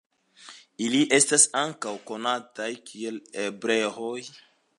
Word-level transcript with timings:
Ili 0.85 1.01
estas 1.17 1.45
ankaŭ 1.61 1.93
konataj 2.09 2.71
kiel 2.93 3.21
hebreoj. 3.37 4.19